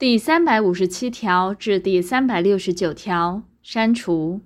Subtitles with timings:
[0.00, 4.40] 第三百五十七条至第三百六十九条删除。